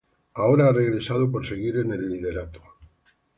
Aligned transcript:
Ahora 0.33 0.65
ha 0.67 0.73
regresado 0.73 1.31
por 1.31 1.45
seguir 1.45 1.77
en 1.77 1.91
el 1.93 2.09
liderato. 2.09 2.59